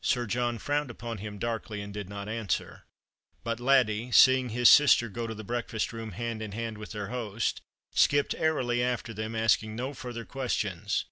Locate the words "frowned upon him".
0.58-1.38